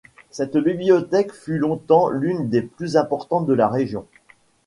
[0.31, 4.07] Cette bibliothèque fut longtemps l'une des plus importantes de la région.